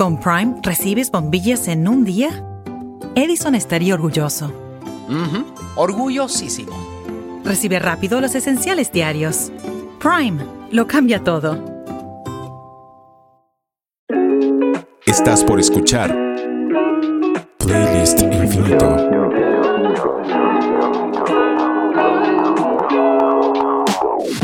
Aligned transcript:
Con 0.00 0.18
Prime 0.18 0.54
recibes 0.62 1.10
bombillas 1.10 1.68
en 1.68 1.86
un 1.86 2.06
día. 2.06 2.30
Edison 3.14 3.54
estaría 3.54 3.92
orgulloso. 3.92 4.46
Ujú, 5.10 5.44
Orgullosísimo. 5.76 6.72
Recibe 7.44 7.78
rápido 7.78 8.22
los 8.22 8.34
esenciales 8.34 8.92
diarios. 8.92 9.52
Prime 10.00 10.42
lo 10.70 10.86
cambia 10.86 11.22
todo. 11.22 11.62
Estás 15.04 15.44
por 15.44 15.60
escuchar 15.60 16.16
Playlist 17.58 18.22
Infinito. 18.22 18.96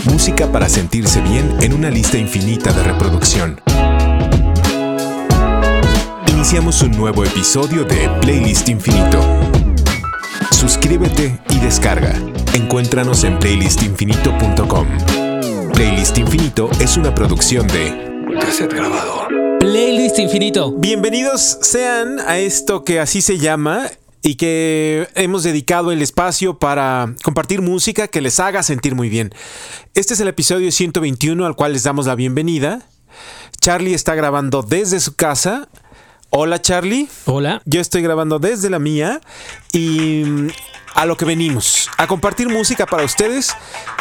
Música 0.05 0.53
para 0.53 0.69
sentirse 0.69 1.23
bien 1.23 1.49
en 1.63 1.73
una 1.73 1.89
lista 1.89 2.19
infinita 2.19 2.75
de 2.75 2.83
reproducción. 2.83 3.59
Iniciamos 6.47 6.81
un 6.83 6.93
nuevo 6.93 7.25
episodio 7.25 7.83
de 7.83 8.09
Playlist 8.21 8.69
Infinito. 8.69 9.21
Suscríbete 10.53 11.41
y 11.51 11.59
descarga. 11.59 12.15
Encuéntranos 12.55 13.25
en 13.25 13.37
playlistinfinito.com. 13.41 14.87
Playlist 15.75 16.17
Infinito 16.19 16.71
es 16.79 16.97
una 16.97 17.13
producción 17.13 17.67
de 17.67 18.39
Cassette 18.41 18.75
Grabador. 18.75 19.27
Playlist 19.59 20.21
infinito. 20.21 20.71
Bienvenidos 20.71 21.59
sean 21.63 22.21
a 22.21 22.39
esto 22.39 22.85
que 22.85 23.01
así 23.01 23.23
se 23.23 23.39
llama 23.39 23.91
y 24.23 24.37
que 24.37 25.09
hemos 25.17 25.43
dedicado 25.43 25.91
el 25.91 26.01
espacio 26.01 26.61
para 26.61 27.13
compartir 27.25 27.61
música 27.61 28.07
que 28.07 28.21
les 28.21 28.39
haga 28.39 28.63
sentir 28.63 28.95
muy 28.95 29.09
bien. 29.09 29.35
Este 29.95 30.15
es 30.15 30.21
el 30.21 30.29
episodio 30.29 30.71
121 30.71 31.45
al 31.45 31.57
cual 31.57 31.73
les 31.73 31.83
damos 31.83 32.07
la 32.07 32.15
bienvenida. 32.15 32.87
Charlie 33.61 33.95
está 33.95 34.15
grabando 34.15 34.63
desde 34.63 35.01
su 35.01 35.17
casa. 35.17 35.69
Hola 36.39 36.61
Charlie, 36.61 37.09
Hola. 37.25 37.63
yo 37.65 37.81
estoy 37.81 38.03
grabando 38.03 38.39
desde 38.39 38.69
la 38.69 38.79
mía 38.79 39.23
y 39.73 40.23
mm, 40.27 40.49
a 40.95 41.07
lo 41.07 41.17
que 41.17 41.25
venimos, 41.25 41.89
a 41.97 42.07
compartir 42.07 42.51
música 42.51 42.85
para 42.85 43.05
ustedes. 43.05 43.55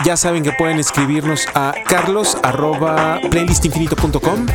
Ya 0.04 0.18
saben 0.18 0.44
que 0.44 0.52
pueden 0.52 0.78
escribirnos 0.78 1.46
a 1.54 1.74
carlos 1.88 2.38
arroba 2.44 3.22
playlistinfinito.com 3.30 4.48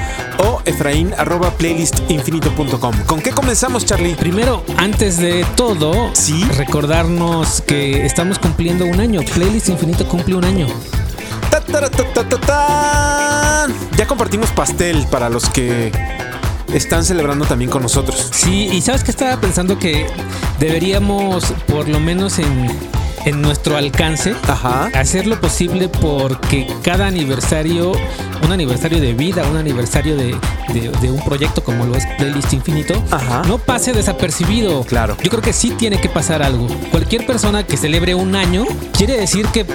o 0.45 0.61
efraín 0.67 1.15
arroba 1.17 1.53
playlistinfinito.com. 1.53 2.95
¿Con 3.07 3.23
qué 3.23 3.31
comenzamos 3.31 3.87
Charlie? 3.87 4.15
Primero, 4.15 4.63
antes 4.77 5.17
de 5.17 5.47
todo, 5.57 6.11
Sí. 6.15 6.45
recordarnos 6.59 7.63
que 7.63 8.05
estamos 8.05 8.39
cumpliendo 8.39 8.85
un 8.85 9.01
año. 9.01 9.23
Playlist 9.35 9.71
Infinito 9.71 10.07
cumple 10.07 10.35
un 10.35 10.45
año. 10.45 10.67
Ta, 11.51 11.63
ta, 11.63 11.89
ta. 12.41 13.67
Ya 13.97 14.07
compartimos 14.07 14.51
pastel 14.51 15.07
para 15.11 15.31
los 15.31 15.49
que 15.49 15.91
están 16.75 17.05
celebrando 17.05 17.45
también 17.45 17.71
con 17.71 17.83
nosotros. 17.83 18.29
Sí, 18.33 18.69
y 18.73 18.81
sabes 18.81 19.05
que 19.05 19.11
estaba 19.11 19.41
pensando 19.41 19.79
que 19.79 20.07
deberíamos, 20.59 21.45
por 21.67 21.89
lo 21.89 21.99
menos 22.01 22.39
en, 22.39 22.67
en 23.25 23.43
nuestro 23.43 23.77
alcance, 23.77 24.35
Ajá. 24.47 24.91
hacer 24.95 25.27
lo 25.27 25.41
posible 25.41 25.89
porque 25.89 26.67
cada 26.83 27.07
aniversario, 27.07 27.93
un 28.45 28.53
aniversario 28.53 29.01
de 29.01 29.15
vida, 29.15 29.43
un 29.51 29.57
aniversario 29.57 30.17
de, 30.17 30.37
de- 30.73 30.91
de 31.01 31.11
un 31.11 31.23
proyecto 31.25 31.65
como 31.65 31.87
lo 31.87 31.97
es 31.97 32.05
Playlist 32.19 32.53
Infinito, 32.53 32.95
Ajá. 33.11 33.43
no 33.47 33.59
pase 33.59 33.93
desapercibido. 33.93 34.85
Claro. 34.85 35.17
Yo 35.23 35.31
creo 35.31 35.43
que 35.43 35.53
sí 35.53 35.71
tiene 35.71 36.01
que 36.01 36.09
pasar 36.09 36.43
algo. 36.43 36.67
Cualquier 36.91 37.27
persona 37.27 37.65
que 37.65 37.77
celebre 37.77 38.15
un 38.15 38.35
año 38.37 38.65
quiere 38.97 39.17
decir 39.17 39.47
que 39.47 39.67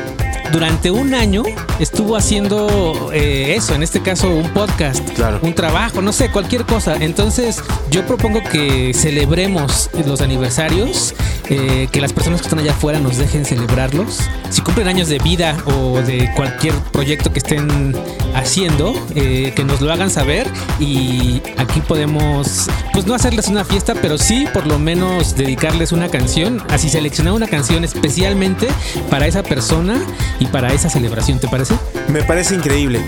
durante 0.52 0.92
un 0.92 1.14
año 1.14 1.44
estuvo 1.80 2.16
haciendo 2.16 3.12
eh, 3.14 3.56
eso, 3.56 3.74
en 3.76 3.84
este 3.84 4.02
caso 4.02 4.30
un 4.30 4.50
podcast, 4.52 5.08
Claro. 5.12 5.40
un 5.42 5.54
trabajo, 5.54 6.02
no 6.02 6.14
sé, 6.14 6.30
cualquier 6.32 6.66
cosa. 6.66 6.96
Entonces 7.00 7.62
yo 7.92 8.06
propongo 8.06 8.42
que 8.44 8.94
celebremos 8.94 9.90
los 10.06 10.22
aniversarios, 10.22 11.14
eh, 11.50 11.88
que 11.92 12.02
las 12.02 12.14
personas 12.14 12.42
que 12.42 12.48
están 12.48 12.60
allá 12.60 12.72
afuera 12.72 13.00
nos 13.00 13.18
dejen 13.18 13.46
celebrarlos. 13.46 14.20
Si 14.50 14.62
cumplen 14.62 14.88
años 14.88 15.10
de 15.10 15.20
vida 15.20 15.58
o 15.66 16.00
de 16.02 16.32
cualquier 16.36 16.74
proyecto 16.92 17.32
que 17.32 17.40
estén 17.40 17.94
haciendo, 18.36 18.94
eh, 19.16 19.54
que 19.56 19.64
nos 19.64 19.82
lo 19.82 19.92
hagan 19.92 20.10
saber 20.10 20.48
y 20.80 21.42
aquí 21.58 21.80
podemos, 21.82 22.68
pues 22.94 23.08
no 23.08 23.16
hacerles 23.16 23.48
una 23.48 23.64
fiesta, 23.66 23.96
pero 24.02 24.18
sí 24.18 24.46
por 24.54 24.68
lo 24.68 24.78
menos 24.78 25.36
dedicarles 25.36 25.92
una 25.92 26.10
canción, 26.10 26.62
así 26.70 26.90
seleccionar 26.90 27.34
una 27.34 27.48
canción 27.48 27.84
especialmente 27.84 28.68
para 29.10 29.28
esa 29.28 29.42
persona 29.42 30.00
y 30.40 30.46
para 30.48 30.74
esa 30.74 30.90
celebración, 30.90 31.40
¿te 31.40 31.48
parece? 31.48 31.76
Me 32.10 32.24
parece 32.24 32.56
increíble. 32.56 33.02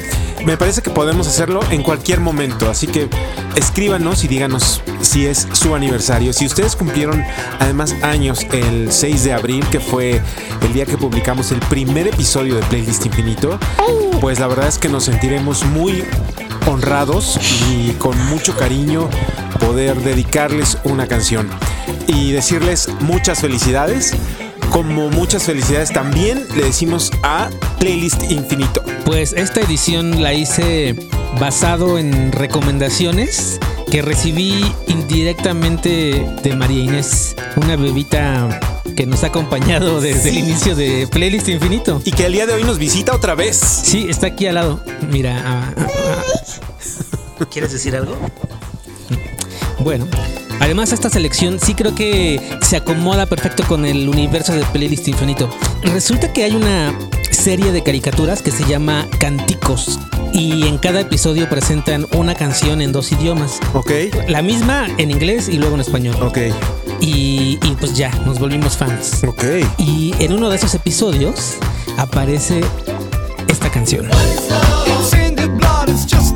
Me 0.45 0.55
parece 0.55 0.81
que 0.81 0.89
podemos 0.89 1.27
hacerlo 1.27 1.59
en 1.71 1.83
cualquier 1.83 2.19
momento. 2.19 2.69
Así 2.69 2.87
que 2.87 3.09
escríbanos 3.57 4.23
y 4.23 4.27
díganos 4.27 4.81
si 5.01 5.25
es 5.25 5.47
su 5.51 5.73
aniversario. 5.73 6.31
Si 6.31 6.45
ustedes 6.45 6.75
cumplieron 6.75 7.23
además 7.59 7.95
años 8.03 8.45
el 8.51 8.91
6 8.91 9.23
de 9.23 9.33
abril, 9.33 9.65
que 9.71 9.79
fue 9.79 10.21
el 10.61 10.73
día 10.73 10.85
que 10.85 10.97
publicamos 10.97 11.51
el 11.51 11.59
primer 11.61 12.07
episodio 12.07 12.55
de 12.55 12.61
Playlist 12.63 13.05
Infinito, 13.05 13.59
pues 14.21 14.39
la 14.39 14.47
verdad 14.47 14.67
es 14.67 14.77
que 14.77 14.89
nos 14.89 15.05
sentiremos 15.05 15.65
muy 15.65 16.03
honrados 16.67 17.39
y 17.71 17.91
con 17.93 18.17
mucho 18.27 18.55
cariño 18.55 19.09
poder 19.59 20.01
dedicarles 20.01 20.77
una 20.83 21.07
canción 21.07 21.49
y 22.07 22.31
decirles 22.31 22.89
muchas 23.01 23.39
felicidades. 23.39 24.13
Como 24.71 25.09
muchas 25.09 25.43
felicidades 25.43 25.91
también 25.91 26.45
le 26.55 26.65
decimos 26.65 27.11
a 27.23 27.49
Playlist 27.79 28.31
Infinito. 28.31 28.83
Pues 29.05 29.33
esta 29.33 29.61
edición 29.61 30.21
la 30.21 30.33
hice 30.33 30.95
basado 31.39 31.97
en 31.97 32.31
recomendaciones 32.31 33.59
que 33.89 34.01
recibí 34.01 34.63
indirectamente 34.87 36.27
de 36.43 36.55
María 36.55 36.83
Inés, 36.83 37.35
una 37.55 37.75
bebita 37.75 38.59
que 38.95 39.05
nos 39.05 39.23
ha 39.23 39.27
acompañado 39.27 40.01
desde 40.01 40.29
el 40.29 40.39
inicio 40.39 40.75
de 40.75 41.07
Playlist 41.07 41.47
Infinito. 41.49 42.01
Y 42.03 42.11
que 42.11 42.25
el 42.25 42.33
día 42.33 42.45
de 42.45 42.53
hoy 42.53 42.63
nos 42.63 42.77
visita 42.77 43.15
otra 43.15 43.35
vez. 43.35 43.57
Sí, 43.57 44.07
está 44.09 44.27
aquí 44.27 44.47
al 44.47 44.55
lado. 44.55 44.83
Mira, 45.11 45.41
ah, 45.45 45.73
ah, 45.77 45.87
ah. 47.39 47.45
¿Quieres 47.51 47.71
decir 47.71 47.95
algo? 47.95 48.17
bueno. 49.79 50.07
Además, 50.59 50.91
esta 50.91 51.09
selección 51.09 51.59
sí 51.59 51.73
creo 51.75 51.93
que 51.95 52.41
se 52.61 52.77
acomoda 52.77 53.25
perfecto 53.25 53.63
con 53.67 53.85
el 53.85 54.09
universo 54.09 54.53
de 54.53 54.63
Playlist 54.65 55.07
Infinito. 55.07 55.49
Resulta 55.83 56.33
que 56.33 56.43
hay 56.43 56.55
una 56.55 56.93
serie 57.31 57.71
de 57.71 57.83
caricaturas 57.83 58.41
que 58.41 58.51
se 58.51 58.65
llama 58.65 59.05
Canticos 59.19 59.99
y 60.33 60.67
en 60.67 60.77
cada 60.77 61.01
episodio 61.01 61.47
presentan 61.47 62.05
una 62.13 62.35
canción 62.35 62.81
en 62.81 62.91
dos 62.91 63.11
idiomas. 63.11 63.59
Ok, 63.73 63.91
La 64.27 64.41
misma 64.41 64.87
en 64.97 65.11
inglés 65.11 65.47
y 65.47 65.57
luego 65.57 65.75
en 65.75 65.81
español. 65.81 66.15
ok, 66.21 66.37
Y, 66.99 67.59
y 67.63 67.75
pues 67.79 67.93
ya, 67.95 68.09
nos 68.25 68.39
volvimos 68.39 68.75
fans. 68.75 69.23
ok. 69.25 69.43
Y 69.77 70.13
en 70.19 70.33
uno 70.33 70.49
de 70.49 70.55
esos 70.57 70.73
episodios 70.73 71.53
aparece 71.97 72.61
esta 73.47 73.69
canción. 73.69 74.07
It's 74.07 75.13
in 75.13 75.35
the 75.35 75.47
blood, 75.47 75.87
it's 75.89 76.05
just 76.05 76.26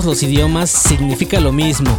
todos 0.00 0.18
los 0.18 0.22
idiomas 0.22 0.70
significa 0.70 1.40
lo 1.40 1.52
mismo. 1.52 1.90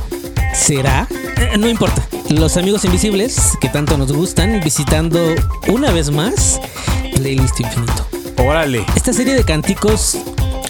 ¿Será? 0.55 1.07
Eh, 1.37 1.55
no 1.59 1.69
importa. 1.69 2.03
Los 2.29 2.57
amigos 2.57 2.83
invisibles, 2.83 3.55
que 3.61 3.69
tanto 3.69 3.95
nos 3.95 4.11
gustan, 4.11 4.59
visitando 4.63 5.19
una 5.67 5.91
vez 5.91 6.09
más 6.09 6.59
Playlist 7.13 7.59
Infinito. 7.59 8.07
Órale. 8.37 8.83
Esta 8.95 9.13
serie 9.13 9.35
de 9.35 9.43
canticos 9.43 10.17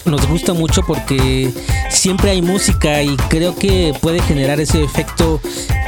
nos 0.03 0.27
gusta 0.27 0.51
mucho 0.51 0.81
porque 0.85 1.53
siempre 1.89 2.31
hay 2.31 2.41
música 2.41 3.01
y 3.01 3.15
creo 3.29 3.55
que 3.55 3.93
puede 4.01 4.21
generar 4.21 4.59
ese 4.59 4.83
efecto 4.83 5.39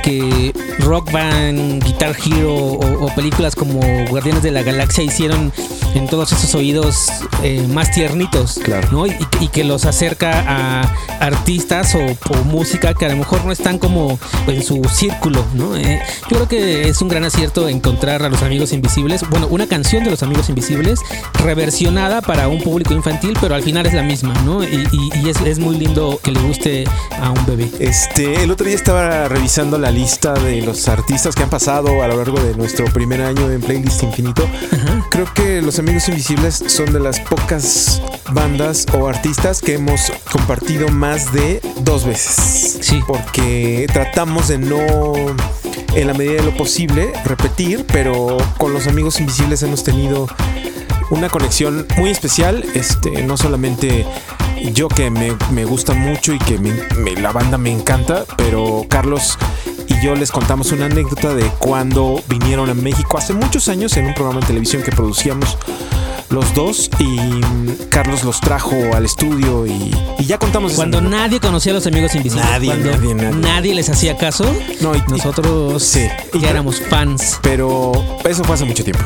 que 0.01 0.53
Rock 0.79 1.11
Band, 1.11 1.83
Guitar 1.83 2.15
Hero 2.25 2.55
o, 2.55 3.05
o 3.05 3.15
películas 3.15 3.53
como 3.53 3.81
Guardianes 4.09 4.43
de 4.43 4.51
la 4.51 4.63
Galaxia 4.63 5.03
hicieron 5.03 5.51
en 5.95 6.07
todos 6.07 6.31
esos 6.31 6.53
oídos 6.55 7.07
eh, 7.43 7.65
más 7.71 7.91
tiernitos, 7.91 8.59
Claro. 8.63 8.87
¿no? 8.91 9.07
Y, 9.07 9.15
y 9.39 9.47
que 9.49 9.63
los 9.63 9.85
acerca 9.85 10.43
a 10.47 10.81
artistas 11.19 11.95
o, 11.95 11.99
o 11.99 12.43
música 12.45 12.93
que 12.93 13.05
a 13.05 13.09
lo 13.09 13.17
mejor 13.17 13.45
no 13.45 13.51
están 13.51 13.77
como 13.79 14.19
en 14.47 14.63
su 14.63 14.81
círculo, 14.85 15.43
¿no? 15.53 15.75
Eh, 15.75 16.01
yo 16.29 16.37
creo 16.37 16.47
que 16.47 16.89
es 16.89 17.01
un 17.01 17.07
gran 17.09 17.23
acierto 17.23 17.67
encontrar 17.69 18.23
a 18.23 18.29
los 18.29 18.41
Amigos 18.43 18.73
Invisibles, 18.73 19.27
bueno, 19.29 19.47
una 19.47 19.67
canción 19.67 20.03
de 20.03 20.11
los 20.11 20.23
Amigos 20.23 20.49
Invisibles 20.49 20.99
reversionada 21.43 22.21
para 22.21 22.47
un 22.47 22.61
público 22.61 22.93
infantil, 22.93 23.37
pero 23.41 23.55
al 23.55 23.63
final 23.63 23.85
es 23.85 23.93
la 23.93 24.03
misma, 24.03 24.33
¿no? 24.45 24.63
Y, 24.63 24.87
y- 24.91 25.19
y 25.23 25.29
es, 25.29 25.37
es 25.41 25.59
muy 25.59 25.77
lindo 25.77 26.19
que 26.23 26.31
le 26.31 26.39
guste 26.41 26.83
a 27.21 27.29
un 27.31 27.45
bebé. 27.45 27.69
Este, 27.79 28.43
el 28.43 28.51
otro 28.51 28.65
día 28.65 28.75
estaba 28.75 29.27
revisando 29.27 29.77
la 29.77 29.91
lista 29.91 30.33
de 30.33 30.61
los 30.61 30.87
artistas 30.87 31.35
que 31.35 31.43
han 31.43 31.49
pasado 31.49 32.01
a 32.03 32.07
lo 32.07 32.17
largo 32.17 32.39
de 32.39 32.55
nuestro 32.55 32.85
primer 32.85 33.21
año 33.21 33.49
en 33.51 33.61
Playlist 33.61 34.03
Infinito. 34.03 34.47
Creo 35.09 35.31
que 35.33 35.61
Los 35.61 35.79
Amigos 35.83 36.07
Invisibles 36.07 36.63
son 36.67 36.93
de 36.93 36.99
las 37.01 37.19
pocas 37.19 38.01
bandas 38.31 38.85
o 38.93 39.09
artistas 39.09 39.59
que 39.61 39.73
hemos 39.73 40.13
compartido 40.31 40.87
más 40.87 41.33
de 41.33 41.59
dos 41.81 42.05
veces. 42.05 42.77
Sí. 42.81 43.01
Porque 43.05 43.85
tratamos 43.91 44.47
de 44.47 44.59
no, 44.59 44.79
en 45.93 46.07
la 46.07 46.13
medida 46.13 46.35
de 46.35 46.43
lo 46.43 46.55
posible, 46.55 47.11
repetir, 47.25 47.85
pero 47.91 48.37
con 48.57 48.71
Los 48.73 48.87
Amigos 48.87 49.19
Invisibles 49.19 49.61
hemos 49.63 49.83
tenido 49.83 50.27
una 51.09 51.27
conexión 51.29 51.85
muy 51.97 52.11
especial. 52.11 52.63
Este, 52.75 53.21
no 53.23 53.35
solamente 53.35 54.05
yo 54.73 54.87
que 54.87 55.09
me, 55.09 55.35
me 55.51 55.65
gusta 55.65 55.93
mucho 55.93 56.31
y 56.33 56.39
que 56.39 56.59
me- 56.59 56.87
me- 56.97 57.15
la 57.19 57.33
banda 57.33 57.57
me 57.57 57.71
encanta, 57.73 58.23
pero 58.37 58.85
Carlos 58.87 59.37
y 59.87 60.05
yo 60.05 60.15
les 60.15 60.31
contamos 60.31 60.71
una 60.71 60.85
anécdota 60.85 61.33
de 61.33 61.45
cuando 61.59 62.21
vinieron 62.27 62.69
a 62.69 62.73
México 62.73 63.17
hace 63.17 63.33
muchos 63.33 63.67
años 63.69 63.95
en 63.97 64.05
un 64.05 64.13
programa 64.13 64.39
de 64.41 64.47
televisión 64.47 64.81
que 64.83 64.91
producíamos 64.91 65.57
los 66.29 66.53
dos 66.55 66.89
y 66.99 67.03
mm, 67.03 67.89
Carlos 67.89 68.23
los 68.23 68.41
trajo 68.41 68.75
al 68.95 69.05
estudio 69.05 69.67
y, 69.67 69.95
y 70.17 70.25
ya 70.25 70.39
contamos 70.39 70.73
Cuando 70.73 70.99
nadie 70.99 71.39
conocía 71.39 71.71
a 71.73 71.75
los 71.75 71.85
amigos 71.85 72.15
invisibles. 72.15 72.49
Nadie, 72.49 72.69
cuando 72.69 72.91
nadie, 72.91 73.13
nadie. 73.35 73.75
les 73.75 73.89
hacía 73.89 74.17
caso. 74.17 74.45
No, 74.81 74.95
y- 74.95 75.03
nosotros 75.09 75.83
sí. 75.83 76.07
Y- 76.33 76.39
ya 76.39 76.49
éramos 76.49 76.81
fans. 76.81 77.37
pero 77.43 77.91
eso 78.27 78.43
fue 78.43 78.55
hace 78.55 78.65
mucho 78.65 78.83
tiempo. 78.83 79.03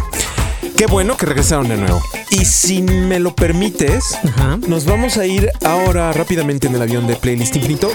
Qué 0.78 0.86
bueno 0.86 1.18
que 1.18 1.26
regresaron 1.26 1.68
de 1.68 1.76
nuevo. 1.76 2.02
Y 2.30 2.46
si 2.46 2.82
me 2.84 3.20
lo 3.20 3.36
permites, 3.36 4.16
Ajá. 4.24 4.58
nos 4.68 4.86
vamos 4.86 5.18
a 5.18 5.26
ir 5.26 5.50
ahora 5.66 6.14
rápidamente 6.14 6.68
en 6.68 6.76
el 6.76 6.82
avión 6.84 7.08
de 7.08 7.16
Playlist 7.16 7.56
Infinito 7.56 7.90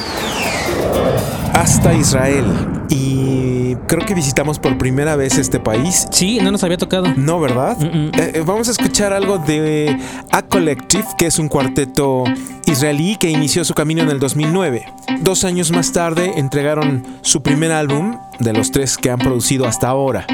hasta 1.52 1.94
Israel. 1.94 2.44
Y 2.88 3.76
creo 3.86 4.04
que 4.04 4.14
visitamos 4.14 4.58
por 4.58 4.76
primera 4.78 5.16
vez 5.16 5.38
este 5.38 5.60
país. 5.60 6.06
Sí, 6.10 6.38
no 6.42 6.50
nos 6.50 6.64
había 6.64 6.76
tocado. 6.76 7.14
No, 7.16 7.40
¿verdad? 7.40 7.76
Mm-mm. 7.78 8.18
Eh, 8.18 8.32
eh, 8.34 8.42
vamos 8.44 8.68
a 8.68 8.72
escuchar 8.72 9.12
algo 9.12 9.38
de 9.38 9.96
A 10.30 10.42
Collective, 10.42 11.06
que 11.16 11.26
es 11.26 11.38
un 11.38 11.48
cuarteto 11.48 12.24
israelí 12.66 13.16
que 13.16 13.30
inició 13.30 13.64
su 13.64 13.74
camino 13.74 14.02
en 14.02 14.10
el 14.10 14.18
2009. 14.18 14.84
Dos 15.20 15.44
años 15.44 15.70
más 15.70 15.92
tarde 15.92 16.32
entregaron 16.36 17.04
su 17.22 17.42
primer 17.42 17.72
álbum 17.72 18.18
de 18.40 18.52
los 18.52 18.72
tres 18.72 18.96
que 18.96 19.10
han 19.10 19.18
producido 19.18 19.66
hasta 19.66 19.88
ahora. 19.88 20.26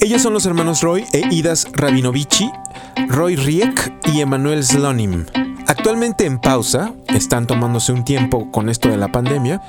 Ellos 0.00 0.20
son 0.20 0.32
los 0.32 0.46
hermanos 0.46 0.82
Roy 0.82 1.04
e 1.12 1.22
Idas 1.30 1.68
Rabinovici, 1.72 2.50
Roy 3.08 3.36
Riek 3.36 3.92
y 4.12 4.20
Emanuel 4.20 4.64
Slonim. 4.64 5.26
Actualmente 5.66 6.26
en 6.26 6.38
pausa, 6.38 6.92
están 7.08 7.46
tomándose 7.46 7.92
un 7.92 8.04
tiempo 8.04 8.50
con 8.50 8.68
esto 8.68 8.88
de 8.88 8.96
la 8.96 9.08
pandemia. 9.08 9.62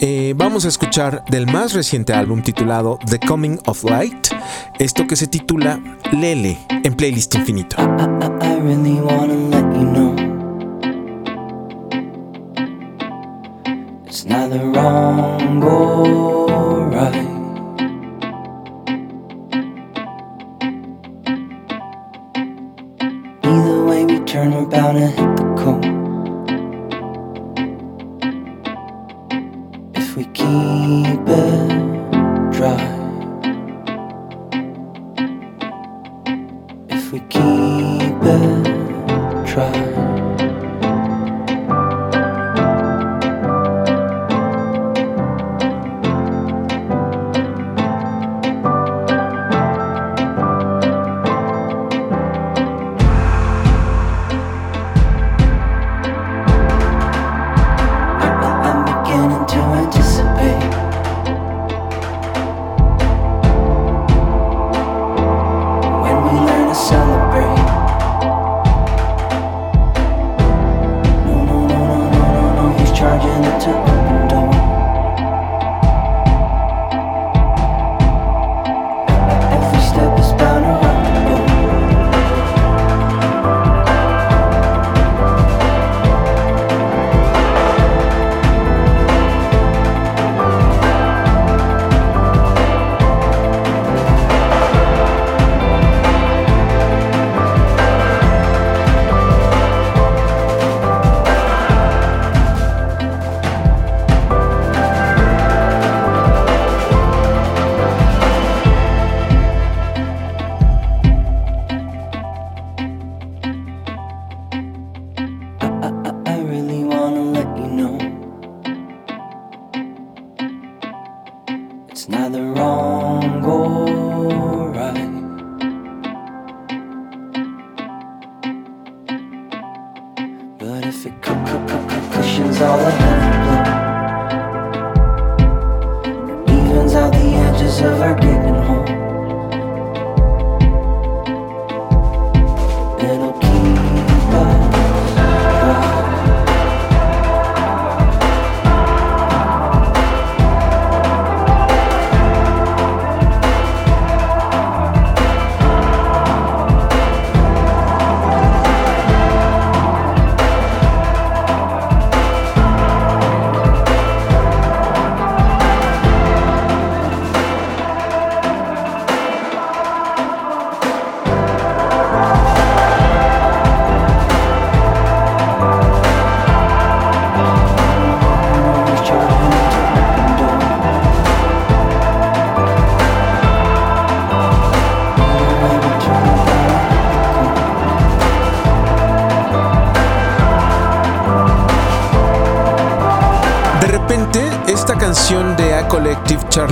Eh, 0.00 0.34
vamos 0.36 0.64
a 0.64 0.68
escuchar 0.68 1.24
del 1.30 1.46
más 1.46 1.72
reciente 1.72 2.12
álbum 2.12 2.42
titulado 2.42 2.98
The 3.08 3.18
Coming 3.18 3.58
of 3.66 3.84
Light, 3.84 4.28
esto 4.78 5.06
que 5.06 5.16
se 5.16 5.26
titula 5.26 5.80
Lele 6.12 6.58
en 6.82 6.94
Playlist 6.94 7.34
Infinito. 7.34 7.76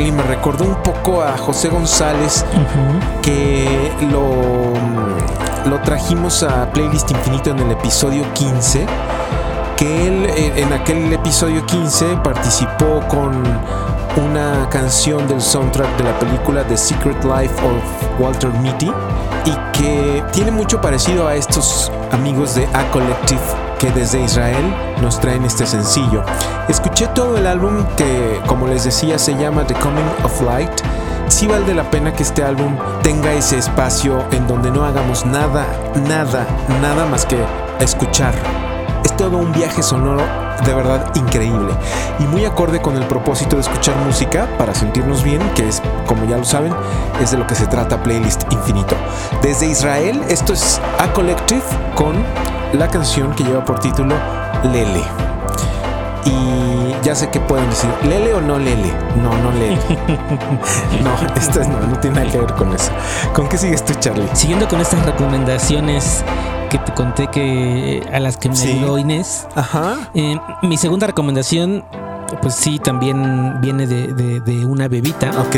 Charlie, 0.05 0.13
me 0.13 0.23
recordó 0.23 0.65
un 0.65 0.75
poco 0.83 1.23
a 1.23 1.37
José 1.39 1.69
González, 1.69 2.45
que 3.23 3.93
lo, 4.11 4.75
lo 5.71 5.81
trajimos 5.83 6.43
a 6.43 6.71
Playlist 6.73 7.11
Infinito 7.11 7.51
en 7.51 7.61
el 7.61 7.71
episodio 7.73 8.25
15, 8.35 8.87
que 9.77 10.07
él 10.07 10.27
eh, 10.27 10.53
en 10.57 10.73
aquel 10.73 11.13
episodio 11.13 11.65
15 11.65 12.19
participó 12.23 13.01
con 13.09 13.43
una 14.23 14.69
canción 14.71 15.27
del 15.27 15.41
soundtrack 15.41 15.97
de 15.97 16.05
la 16.05 16.19
película 16.19 16.65
The 16.65 16.77
Secret 16.77 17.25
Life 17.25 17.55
of 17.65 18.21
Walter 18.21 18.51
Mitty 18.61 18.93
y 19.47 19.79
que 19.79 20.23
tiene 20.33 20.51
mucho 20.51 20.81
parecido 20.81 21.27
a 21.27 21.35
estos 21.35 21.91
amigos 22.13 22.55
de 22.55 22.67
A 22.75 22.91
Collective 22.91 23.64
que 23.79 23.91
desde 23.93 24.21
Israel 24.21 24.75
nos 25.01 25.21
traen 25.21 25.45
este 25.45 25.67
sencillo. 25.67 26.25
Escuché 26.69 27.07
todo 27.09 27.37
el 27.37 27.47
álbum 27.47 27.85
que, 27.97 28.41
como 28.47 28.67
les 28.67 28.85
decía, 28.85 29.19
se 29.19 29.35
llama 29.35 29.67
The 29.67 29.75
Coming 29.75 30.09
of 30.25 30.41
Light. 30.43 30.71
Sí 31.29 31.47
vale 31.47 31.75
la 31.75 31.91
pena 31.91 32.13
que 32.13 32.23
este 32.23 32.45
álbum 32.45 32.77
tenga 33.03 33.33
ese 33.33 33.59
espacio 33.59 34.25
en 34.31 34.47
donde 34.47 34.71
no 34.71 34.85
hagamos 34.85 35.25
nada, 35.27 35.67
nada, 36.09 36.47
nada 36.81 37.07
más 37.07 37.27
que 37.27 37.39
escuchar. 37.81 38.35
Es 39.05 39.17
todo 39.17 39.39
un 39.39 39.53
viaje 39.53 39.83
sonoro 39.83 40.25
de 40.65 40.75
verdad 40.75 41.15
increíble 41.15 41.75
y 42.19 42.25
muy 42.25 42.45
acorde 42.45 42.81
con 42.81 42.97
el 42.97 43.05
propósito 43.07 43.57
de 43.57 43.63
escuchar 43.63 43.97
música 43.97 44.49
para 44.59 44.75
sentirnos 44.75 45.23
bien, 45.23 45.41
que 45.55 45.69
es, 45.69 45.83
como 46.07 46.25
ya 46.25 46.37
lo 46.37 46.45
saben, 46.45 46.73
es 47.21 47.31
de 47.31 47.39
lo 47.39 47.47
que 47.47 47.55
se 47.55 47.67
trata 47.67 48.03
Playlist 48.03 48.45
Infinito. 48.53 48.95
Desde 49.43 49.67
Israel, 49.67 50.23
esto 50.29 50.53
es 50.53 50.81
A 50.99 51.13
Collective 51.13 51.63
con 51.95 52.15
la 52.79 52.89
canción 52.89 53.33
que 53.35 53.45
lleva 53.45 53.65
por 53.65 53.79
título 53.81 54.15
Lele. 54.73 55.03
Y 56.27 56.95
ya 57.05 57.15
sé 57.15 57.29
que 57.29 57.39
pueden 57.41 57.69
decir, 57.69 57.91
¿Lele 58.09 58.33
o 58.35 58.41
no 58.41 58.59
Lele? 58.59 58.91
No, 59.23 59.31
no 59.39 59.51
Lele. 59.53 59.79
no, 61.03 61.15
esto 61.37 61.61
es- 61.61 61.69
no, 61.69 61.81
no 61.81 61.99
tiene 61.99 62.21
nada 62.21 62.31
que 62.33 62.39
ver 62.39 62.55
con 62.55 62.73
eso. 62.75 62.91
¿Con 63.35 63.49
qué 63.49 63.59
sigues 63.59 63.85
tú, 63.85 63.93
Charlie? 63.95 64.27
Siguiendo 64.33 64.67
con 64.69 64.81
estas 64.81 65.05
recomendaciones 65.05 66.25
que 66.71 66.79
te 66.79 66.93
conté 66.95 67.27
que 67.29 68.03
a 68.13 68.21
las 68.21 68.37
que 68.39 68.49
me 68.49 68.57
Sí. 68.57 68.73
ayudó 68.73 68.97
Inés, 68.99 69.47
Ajá. 69.55 69.97
eh, 70.15 70.39
mi 70.63 70.77
segunda 70.79 71.07
recomendación, 71.07 71.85
pues 72.41 72.55
sí, 72.55 72.79
también 72.79 73.61
viene 73.61 73.87
de, 73.87 74.09
de- 74.15 74.41
de 74.41 74.65
una 74.65 74.89
bebita. 74.89 75.31
Ok. 75.41 75.57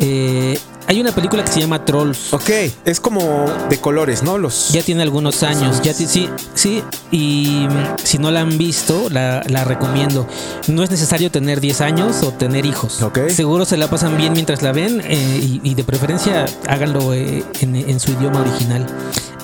Eh, 0.00 0.58
hay 0.86 1.00
una 1.00 1.12
película 1.12 1.44
que 1.44 1.50
se 1.52 1.60
llama 1.60 1.84
Trolls. 1.84 2.32
Ok. 2.32 2.50
Es 2.84 3.00
como 3.00 3.46
de 3.68 3.78
colores, 3.80 4.22
¿no? 4.22 4.38
Los. 4.38 4.70
Ya 4.70 4.82
tiene 4.82 5.02
algunos 5.02 5.42
años, 5.42 5.80
ya 5.82 5.94
ti- 5.94 6.06
sí, 6.06 6.28
sí, 6.54 6.82
y 7.10 7.66
mm, 7.68 7.96
si 8.04 8.18
no 8.18 8.30
la 8.30 8.40
han 8.40 8.56
visto, 8.58 9.08
la, 9.10 9.42
la 9.48 9.64
recomiendo. 9.64 10.26
No 10.68 10.82
es 10.82 10.90
necesario 10.90 11.30
tener 11.30 11.60
10 11.60 11.80
años 11.80 12.22
o 12.22 12.32
tener 12.32 12.66
hijos. 12.66 13.02
Ok. 13.02 13.28
Seguro 13.30 13.64
se 13.64 13.76
la 13.76 13.88
pasan 13.88 14.16
bien 14.16 14.32
mientras 14.34 14.62
la 14.62 14.72
ven 14.72 15.00
eh, 15.04 15.14
y, 15.42 15.60
y 15.62 15.74
de 15.74 15.84
preferencia 15.84 16.44
háganlo 16.68 17.14
eh, 17.14 17.44
en, 17.60 17.76
en 17.76 18.00
su 18.00 18.12
idioma 18.12 18.40
original, 18.40 18.86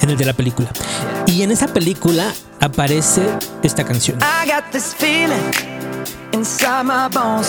en 0.03 0.11
el 0.11 0.17
de 0.17 0.25
la 0.25 0.33
película. 0.33 0.71
Y 1.27 1.43
en 1.43 1.51
esa 1.53 1.69
película 1.69 2.33
aparece 2.61 3.23
esta 3.63 3.85
canción. 3.85 4.19
I 4.21 4.49
got 4.51 4.65
this 4.73 4.95
feeling 4.99 5.41
inside 6.33 6.85
my 6.85 7.09
bones. 7.13 7.49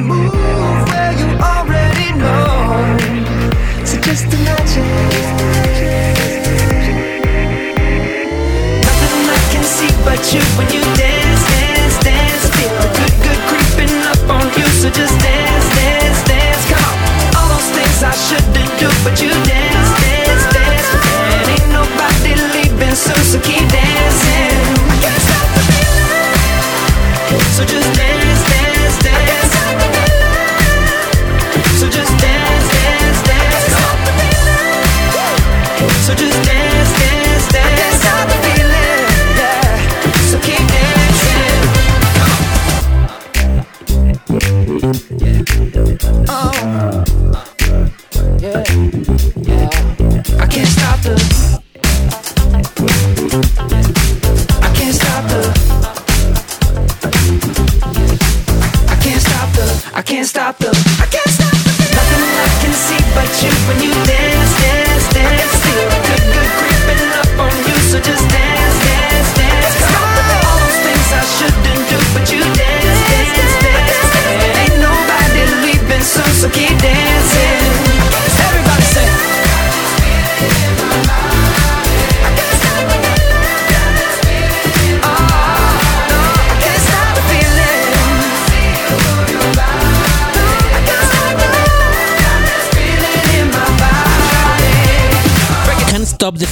Move, 0.00 0.32
well 0.32 1.12
you 1.20 1.28
already 1.38 2.12
know. 2.12 2.96
So 3.84 4.00
just 4.00 4.26
imagine. 4.32 4.86
Nothing 8.86 9.28
I 9.28 9.40
can 9.52 9.64
see 9.64 9.92
but 10.04 10.20
you 10.32 10.40
when 10.56 10.68
you 10.72 10.79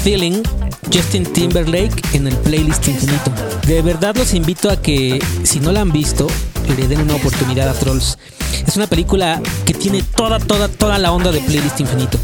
Feeling, 0.09 0.43
Justin 0.91 1.31
Timberlake 1.35 2.03
en 2.15 2.27
el 2.29 2.35
playlist 2.39 2.89
infinito. 2.89 3.31
De 3.67 3.83
verdad 3.83 4.17
los 4.17 4.33
invito 4.33 4.71
a 4.71 4.81
que, 4.81 5.19
si 5.43 5.61
no 5.61 5.71
la 5.71 5.83
han 5.83 5.93
visto, 5.93 6.27
le 6.79 6.89
den 6.89 7.03
una 7.03 7.17
oportunidad 7.17 7.69
a 7.69 7.75
Trolls. 7.75 8.17
Es 8.67 8.75
una 8.79 8.87
película 8.87 9.39
que 9.67 9.75
tiene 9.75 10.03
toda, 10.03 10.39
toda, 10.39 10.69
toda 10.69 10.97
la 10.97 11.13
onda 11.13 11.31
de 11.31 11.41
playlist 11.41 11.81
infinito. 11.81 12.19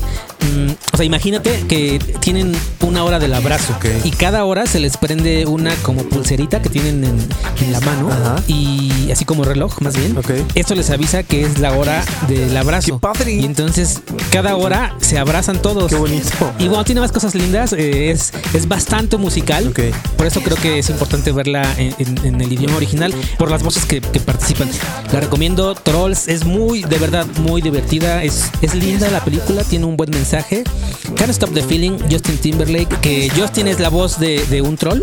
Mm, 0.44 0.70
o 0.92 0.96
sea, 0.96 1.06
imagínate 1.06 1.64
que 1.68 1.98
tienen 2.20 2.52
una 2.80 3.02
hora 3.04 3.18
del 3.18 3.32
abrazo 3.34 3.72
Ok. 3.76 3.86
y 4.04 4.10
cada 4.10 4.44
hora 4.44 4.66
se 4.66 4.78
les 4.80 4.96
prende 4.96 5.46
una 5.46 5.74
como 5.76 6.02
pulserita 6.04 6.60
que 6.60 6.68
tienen 6.68 7.02
en, 7.04 7.16
en 7.64 7.72
la 7.72 7.80
mano 7.80 8.10
Ajá. 8.10 8.36
y 8.46 9.10
así 9.10 9.24
como 9.24 9.44
reloj 9.44 9.80
más 9.80 9.96
bien. 9.96 10.16
Ok. 10.18 10.30
Esto 10.54 10.74
les 10.74 10.90
avisa 10.90 11.22
que 11.22 11.42
es 11.44 11.58
la 11.58 11.72
hora 11.72 12.04
del 12.28 12.54
abrazo. 12.56 12.94
¡Qué 12.94 13.00
padre! 13.00 13.32
Y 13.34 13.44
entonces 13.44 14.00
cada 14.30 14.56
hora 14.56 14.94
se 15.00 15.18
abrazan 15.18 15.62
todos. 15.62 15.90
Qué 15.90 15.96
bonito. 15.96 16.52
Y 16.58 16.68
bueno, 16.68 16.84
tiene 16.84 17.00
más 17.00 17.12
cosas 17.12 17.34
lindas, 17.34 17.72
eh, 17.72 18.10
es, 18.10 18.32
es 18.52 18.68
bastante 18.68 19.16
musical. 19.16 19.68
Ok. 19.68 19.80
Por 20.16 20.26
eso 20.26 20.40
creo 20.42 20.56
que 20.56 20.78
es 20.78 20.90
importante 20.90 21.32
verla 21.32 21.66
en, 21.78 21.94
en- 21.98 22.24
en 22.24 22.40
el 22.40 22.52
idioma 22.52 22.76
original, 22.76 23.14
por 23.38 23.50
las 23.50 23.62
voces 23.62 23.84
que, 23.86 24.00
que 24.00 24.20
participan. 24.20 24.68
La 25.12 25.20
recomiendo, 25.20 25.74
Trolls, 25.74 26.28
es 26.28 26.44
muy, 26.44 26.82
de 26.82 26.98
verdad, 26.98 27.26
muy 27.40 27.60
divertida, 27.62 28.22
es, 28.22 28.50
es 28.62 28.74
linda 28.74 29.08
la 29.10 29.22
película, 29.24 29.62
tiene 29.64 29.84
un 29.86 29.96
buen 29.96 30.10
mensaje. 30.10 30.33
Can't 30.42 31.30
Stop 31.30 31.52
the 31.52 31.62
Feeling, 31.62 31.98
Justin 32.10 32.38
Timberlake, 32.38 32.88
que 33.00 33.30
Justin 33.36 33.68
es 33.68 33.78
la 33.78 33.88
voz 33.88 34.18
de, 34.18 34.62
un 34.62 34.76
troll. 34.76 35.02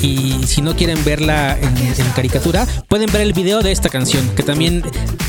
Y 0.00 0.40
si 0.46 0.62
no 0.62 0.74
quieren 0.74 1.02
verla 1.04 1.58
en, 1.60 1.76
en 1.76 2.10
caricatura, 2.16 2.66
pueden 2.88 3.12
ver 3.12 3.20
el 3.20 3.34
video 3.34 3.60
de 3.60 3.72
esta 3.72 3.90
canción, 3.90 4.26
que 4.34 4.42
también 4.42 4.82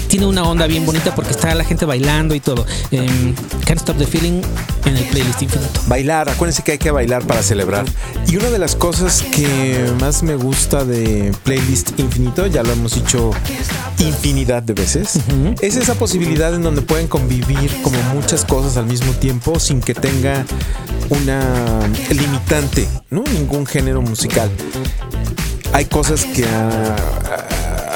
tiene 0.07 0.25
una 0.25 0.43
onda 0.43 0.67
bien 0.67 0.85
bonita 0.85 1.13
porque 1.15 1.31
está 1.31 1.53
la 1.55 1.65
gente 1.65 1.85
bailando 1.85 2.33
y 2.33 2.39
todo. 2.39 2.65
Em, 2.91 3.33
Can't 3.65 3.79
Stop 3.79 3.97
the 3.97 4.05
Feeling 4.05 4.41
en 4.85 4.97
el 4.97 5.05
playlist 5.05 5.41
infinito. 5.41 5.79
Bailar, 5.87 6.29
acuérdense 6.29 6.63
que 6.63 6.73
hay 6.73 6.77
que 6.77 6.91
bailar 6.91 7.25
para 7.25 7.43
celebrar. 7.43 7.85
Y 8.27 8.37
una 8.37 8.49
de 8.49 8.59
las 8.59 8.75
cosas 8.75 9.23
que 9.23 9.91
más 9.99 10.23
me 10.23 10.35
gusta 10.35 10.85
de 10.85 11.33
Playlist 11.43 11.99
Infinito, 11.99 12.47
ya 12.47 12.63
lo 12.63 12.71
hemos 12.71 12.95
dicho 12.95 13.31
infinidad 13.99 14.63
de 14.63 14.73
veces, 14.73 15.19
es 15.61 15.75
esa 15.75 15.95
posibilidad 15.95 16.53
en 16.55 16.63
donde 16.63 16.81
pueden 16.81 17.07
convivir 17.07 17.71
como 17.83 18.01
muchas 18.13 18.45
cosas 18.45 18.77
al 18.77 18.85
mismo 18.85 19.11
tiempo 19.13 19.59
sin 19.59 19.81
que 19.81 19.93
tenga 19.93 20.45
una 21.09 21.79
limitante, 22.09 22.87
¿no? 23.09 23.23
Ningún 23.23 23.65
género 23.65 24.01
musical. 24.01 24.49
Hay 25.73 25.85
cosas 25.85 26.25
que 26.25 26.45
a, 26.45 26.95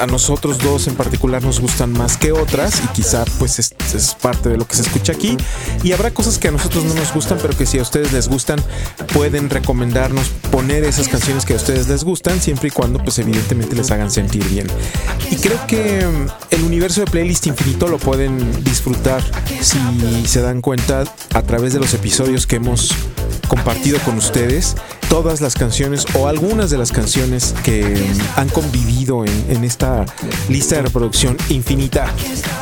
a- 0.02 0.06
nosotros 0.06 0.58
dos 0.58 0.86
en 0.88 0.94
particular 0.94 1.42
nos 1.42 1.60
gustan 1.60 1.92
más 1.92 2.16
que 2.16 2.32
otras 2.32 2.80
y 2.84 2.88
quizá 2.88 3.24
pues 3.38 3.58
es, 3.58 3.74
es 3.94 4.14
parte 4.14 4.48
de 4.48 4.56
lo 4.56 4.66
que 4.66 4.76
se 4.76 4.82
escucha 4.82 5.12
aquí. 5.12 5.36
Y 5.82 5.92
habrá 5.92 6.10
cosas 6.12 6.38
que 6.38 6.48
a 6.48 6.50
nosotros 6.50 6.84
no 6.84 6.94
nos 6.94 7.12
gustan 7.12 7.38
pero 7.40 7.56
que 7.56 7.66
si 7.66 7.78
a 7.78 7.82
ustedes 7.82 8.12
les 8.12 8.28
gustan 8.28 8.60
pueden 9.12 9.50
recomendarnos 9.50 10.28
poner 10.50 10.84
esas 10.84 11.08
canciones 11.08 11.44
que 11.44 11.54
a 11.54 11.56
ustedes 11.56 11.88
les 11.88 12.04
gustan 12.04 12.40
siempre 12.40 12.68
y 12.68 12.70
cuando 12.70 12.98
pues 12.98 13.18
evidentemente 13.18 13.74
les 13.76 13.90
hagan 13.90 14.10
sentir 14.10 14.44
bien. 14.48 14.66
Y 15.30 15.36
creo 15.36 15.58
que 15.66 16.06
mm, 16.06 16.54
el 16.54 16.62
universo 16.62 17.00
de 17.00 17.06
playlist 17.06 17.46
infinito 17.46 17.88
lo 17.88 17.98
pueden 17.98 18.64
disfrutar 18.64 19.22
si 19.60 19.78
se 20.26 20.40
dan 20.40 20.60
cuenta 20.60 21.04
a 21.34 21.42
través 21.42 21.72
de 21.72 21.80
los 21.80 21.92
episodios 21.94 22.46
que 22.46 22.56
hemos 22.56 22.90
compartido 23.48 23.98
con 24.00 24.16
ustedes 24.16 24.74
todas 25.08 25.40
las 25.40 25.54
canciones 25.54 26.04
o 26.14 26.28
algunas 26.28 26.70
de 26.70 26.78
las 26.78 26.92
canciones 26.92 27.54
que 27.64 28.06
han 28.36 28.48
convivido 28.48 29.24
en, 29.24 29.44
en 29.48 29.64
esta 29.64 30.04
lista 30.48 30.76
de 30.76 30.82
reproducción 30.82 31.36
infinita. 31.48 32.06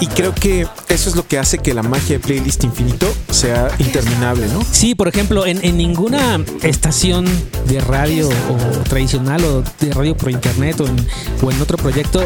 Y 0.00 0.06
creo 0.08 0.34
que 0.34 0.66
eso 0.88 1.08
es 1.10 1.16
lo 1.16 1.26
que 1.26 1.38
hace 1.38 1.58
que 1.58 1.74
la 1.74 1.82
magia 1.82 2.18
de 2.18 2.20
Playlist 2.20 2.64
Infinito 2.64 3.12
sea 3.30 3.68
interminable, 3.78 4.46
¿no? 4.48 4.62
Sí, 4.70 4.94
por 4.94 5.08
ejemplo, 5.08 5.46
en, 5.46 5.64
en 5.64 5.76
ninguna 5.76 6.40
estación 6.62 7.24
de 7.66 7.80
radio 7.80 8.28
o 8.28 8.56
tradicional 8.88 9.44
o 9.44 9.62
de 9.80 9.92
radio 9.92 10.16
por 10.16 10.30
internet 10.30 10.80
o 10.80 10.86
en, 10.86 10.96
o 11.42 11.50
en 11.50 11.60
otro 11.60 11.76
proyecto 11.78 12.22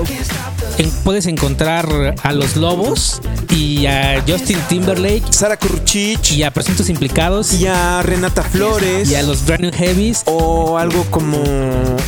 en- 0.78 0.90
puedes 1.04 1.26
encontrar 1.26 2.14
a 2.22 2.32
los 2.32 2.56
lobos 2.56 3.20
y 3.50 3.86
a 3.86 4.22
Justin 4.26 4.58
Timberlake 4.68 5.22
Sara 5.30 5.56
Kuruchich 5.56 6.32
y 6.32 6.42
a 6.42 6.50
presuntos 6.52 6.88
implicados 6.88 7.52
y 7.54 7.66
a 7.66 8.02
Renata 8.02 8.42
Flores 8.42 9.10
y 9.10 9.14
a 9.14 9.22
los 9.22 9.44
Brand 9.44 9.62
New 9.62 9.70
O 10.26 10.78
algo 10.78 11.04
como 11.10 11.42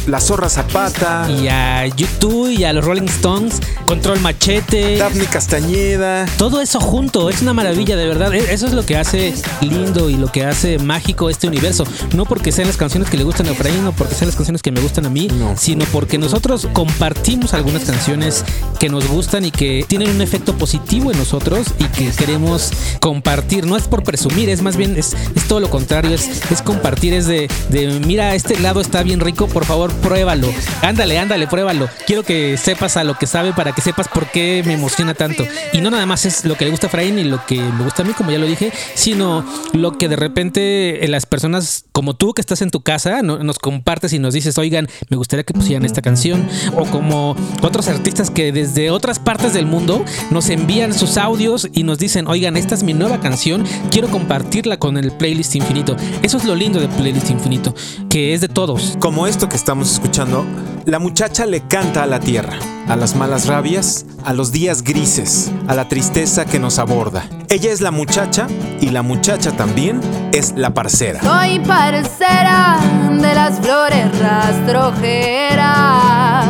La 0.06 0.20
Zorra 0.20 0.48
Zapata, 0.48 1.28
y 1.30 1.48
a 1.48 1.86
YouTube 1.86 2.50
y 2.50 2.64
a 2.64 2.72
los 2.72 2.84
Rolling 2.84 3.08
Stones, 3.08 3.60
Control 3.86 4.20
Machete. 4.20 4.96
Daphne 4.98 5.24
Castañeda. 5.24 6.26
Todo 6.38 6.60
eso 6.60 6.80
junto, 6.80 7.28
es 7.30 7.42
una 7.42 7.52
maravilla, 7.52 7.96
de 7.96 8.06
verdad. 8.06 8.32
E- 8.34 8.52
Eso 8.52 8.66
es 8.66 8.72
lo 8.72 8.84
que 8.86 8.96
hace 8.96 9.34
lindo 9.60 10.08
y 10.10 10.14
lo 10.16 10.30
que 10.32 10.44
hace 10.44 10.78
mágico 10.78 11.30
este 11.30 11.46
universo. 11.46 11.84
No 12.14 12.24
porque 12.24 12.52
sean 12.52 12.68
las 12.68 12.76
canciones 12.76 13.10
que 13.10 13.16
le 13.16 13.24
gustan 13.24 13.46
a 13.48 13.50
Efraín 13.52 13.84
o 13.86 13.92
porque 13.92 14.14
sean 14.14 14.26
las 14.28 14.36
canciones 14.36 14.62
que 14.62 14.72
me 14.72 14.80
gustan 14.80 15.06
a 15.06 15.10
mí, 15.10 15.28
No. 15.28 15.54
sino 15.56 15.84
porque 15.86 16.18
nosotros 16.18 16.68
compartimos 16.72 17.54
algunas 17.54 17.84
canciones 17.84 18.44
que 18.78 18.88
nos 18.88 19.06
gustan 19.08 19.44
y 19.44 19.50
que 19.50 19.84
tienen 19.86 20.10
un 20.10 20.20
efecto 20.22 20.54
positivo 20.56 21.10
en 21.12 21.18
nosotros 21.18 21.68
y 21.78 21.84
que 21.84 22.10
queremos 22.12 22.70
compartir. 23.00 23.66
No 23.66 23.76
es 23.76 23.84
por 23.84 24.02
presumir, 24.02 24.48
es 24.48 24.62
más 24.62 24.76
bien, 24.76 24.96
es, 24.96 25.14
es 25.34 25.44
todo 25.48 25.60
lo 25.60 25.70
contrario, 25.70 26.14
es, 26.14 26.28
es 26.50 26.62
compartir, 26.62 27.12
es 27.14 27.26
de, 27.26 27.48
de, 27.68 27.89
mira, 28.06 28.34
este 28.34 28.54
helado 28.54 28.80
está 28.80 29.02
bien 29.02 29.20
rico, 29.20 29.46
por 29.48 29.64
favor, 29.64 29.92
pruébalo. 29.94 30.48
Ándale, 30.82 31.18
ándale, 31.18 31.46
pruébalo. 31.46 31.88
Quiero 32.06 32.22
que 32.22 32.56
sepas 32.56 32.96
a 32.96 33.04
lo 33.04 33.14
que 33.16 33.26
sabe 33.26 33.52
para 33.52 33.72
que 33.72 33.80
sepas 33.80 34.08
por 34.08 34.26
qué 34.30 34.62
me 34.66 34.74
emociona 34.74 35.14
tanto. 35.14 35.44
Y 35.72 35.80
no 35.80 35.90
nada 35.90 36.06
más 36.06 36.24
es 36.26 36.44
lo 36.44 36.56
que 36.56 36.64
le 36.64 36.70
gusta 36.70 36.86
a 36.86 36.88
Efraín 36.88 37.18
y 37.18 37.24
lo 37.24 37.44
que 37.46 37.56
me 37.60 37.84
gusta 37.84 38.02
a 38.02 38.04
mí, 38.06 38.12
como 38.12 38.30
ya 38.30 38.38
lo 38.38 38.46
dije, 38.46 38.72
sino 38.94 39.44
lo 39.72 39.98
que 39.98 40.08
de 40.08 40.16
repente 40.16 41.04
eh, 41.04 41.08
las 41.08 41.26
personas 41.26 41.84
como 41.92 42.14
tú 42.14 42.32
que 42.34 42.40
estás 42.40 42.62
en 42.62 42.70
tu 42.70 42.82
casa 42.82 43.22
no- 43.22 43.38
nos 43.42 43.58
compartes 43.58 44.12
y 44.12 44.18
nos 44.18 44.34
dices, 44.34 44.56
oigan, 44.58 44.88
me 45.08 45.16
gustaría 45.16 45.44
que 45.44 45.54
pusieran 45.54 45.84
esta 45.84 46.02
canción. 46.02 46.48
O 46.76 46.84
como 46.86 47.36
otros 47.62 47.88
artistas 47.88 48.30
que 48.30 48.52
desde 48.52 48.90
otras 48.90 49.18
partes 49.18 49.52
del 49.52 49.66
mundo 49.66 50.04
nos 50.30 50.48
envían 50.50 50.94
sus 50.94 51.16
audios 51.16 51.68
y 51.72 51.82
nos 51.82 51.98
dicen, 51.98 52.26
oigan, 52.28 52.56
esta 52.56 52.74
es 52.74 52.82
mi 52.82 52.92
nueva 52.94 53.20
canción, 53.20 53.64
quiero 53.90 54.08
compartirla 54.08 54.78
con 54.78 54.96
el 54.96 55.12
playlist 55.12 55.54
infinito. 55.56 55.96
Eso 56.22 56.36
es 56.36 56.44
lo 56.44 56.54
lindo 56.54 56.80
de 56.80 56.88
playlist 56.88 57.30
infinito, 57.30 57.74
que 58.08 58.34
es 58.34 58.40
de 58.40 58.48
todos. 58.48 58.96
Como 59.00 59.26
esto 59.26 59.48
que 59.48 59.56
estamos 59.56 59.92
escuchando, 59.92 60.44
la 60.84 60.98
muchacha 60.98 61.46
le 61.46 61.62
canta 61.62 62.02
a 62.02 62.06
la 62.06 62.20
tierra, 62.20 62.58
a 62.88 62.96
las 62.96 63.14
malas 63.14 63.46
rabias, 63.46 64.04
a 64.24 64.32
los 64.32 64.52
días 64.52 64.82
grises, 64.82 65.50
a 65.68 65.74
la 65.74 65.88
tristeza 65.88 66.44
que 66.44 66.58
nos 66.58 66.78
aborda. 66.78 67.24
Ella 67.48 67.70
es 67.70 67.80
la 67.80 67.90
muchacha 67.90 68.46
y 68.80 68.90
la 68.90 69.02
muchacha 69.02 69.52
también 69.52 70.00
es 70.32 70.54
la 70.56 70.74
parcera. 70.74 71.22
Soy 71.22 71.60
parcera 71.60 72.78
de 73.12 73.34
las 73.34 73.60
flores 73.60 74.06
rastrojeras. 74.18 76.46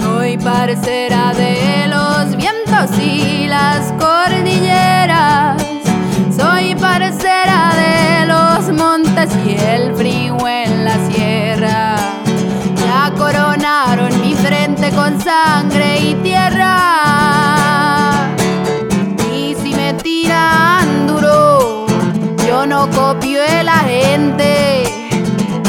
Soy 0.00 0.38
parcera 0.38 1.32
de 1.34 1.88
los 1.88 2.36
vientos 2.36 2.98
y 2.98 3.46
las 3.48 3.92
cordilleras. 3.92 5.67
Y 9.46 9.56
el 9.56 9.94
frío 9.94 10.36
en 10.46 10.84
la 10.84 10.96
sierra. 11.08 11.96
Ya 12.84 13.12
coronaron 13.16 14.20
mi 14.20 14.34
frente 14.34 14.90
con 14.90 15.20
sangre 15.20 15.98
y 15.98 16.14
tierra. 16.16 16.74
Y 19.32 19.54
si 19.62 19.74
me 19.74 19.94
tiran 19.94 21.06
duro, 21.06 21.86
yo 22.46 22.66
no 22.66 22.88
copio 22.90 23.40
de 23.42 23.62
la 23.62 23.78
gente. 23.78 24.84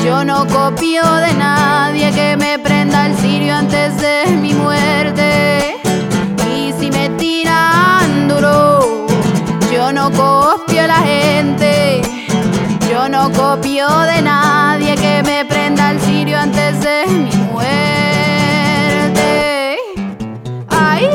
Yo 0.04 0.24
no 0.24 0.48
copio 0.48 1.04
de 1.04 1.34
nadie 1.34 2.12
que 2.12 2.38
me 2.38 2.58
prenda 2.60 3.08
el 3.08 3.16
cirio 3.18 3.56
antes 3.56 3.98
de 3.98 4.38
mi 4.38 4.54
muerte. 4.54 5.78
Y 6.52 6.74
si 6.80 6.90
me 6.90 7.10
tiran 7.12 8.28
duro, 8.28 9.08
yo 9.72 9.92
no 9.92 10.10
copio 10.12 10.82
de 10.82 10.88
la 10.88 11.02
gente. 11.02 11.69
Yo 13.00 13.08
no 13.08 13.32
copio 13.32 13.88
de 14.12 14.22
nadie 14.22 14.94
que 14.96 15.24
me 15.24 15.46
prenda 15.46 15.92
el 15.92 16.02
cirio 16.02 16.38
antes 16.38 16.82
de 16.82 17.06
mi 17.08 17.34
muerte. 17.50 17.70
¡Ay! 20.68 21.08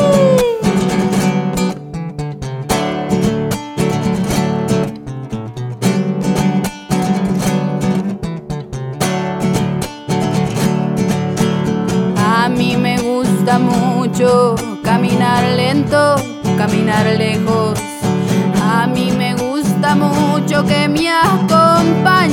A 12.17 12.49
mí 12.49 12.79
me 12.79 12.97
gusta 12.97 13.59
mucho 13.59 14.55
caminar 14.83 15.45
lento, 15.55 16.17
caminar 16.57 17.05
lejos. 17.05 17.79
A 18.63 18.87
mí 18.87 19.13
me 19.13 19.35
gusta 19.35 19.95
mucho 19.95 20.65
que 20.65 20.89
me 20.89 20.95